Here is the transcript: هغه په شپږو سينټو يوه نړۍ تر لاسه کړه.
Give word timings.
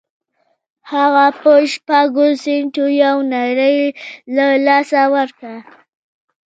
هغه 0.91 1.25
په 1.41 1.51
شپږو 1.73 2.27
سينټو 2.43 2.85
يوه 3.03 3.21
نړۍ 3.35 3.77
تر 4.35 4.49
لاسه 4.67 4.99
کړه. 5.37 5.55